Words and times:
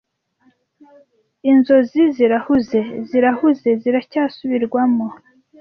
Inzozi 1.49 2.01
zirahuze, 2.15 2.79
zirahuze, 3.09 3.67
ziracyasubirwamo. 3.81 5.05